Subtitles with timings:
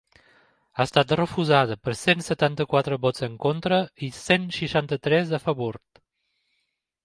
[0.77, 5.83] Ha estat refusada per cent setanta-quatre vots en contra i cent seixanta-tres a favor.